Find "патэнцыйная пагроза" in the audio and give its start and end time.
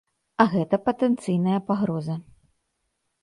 0.87-2.15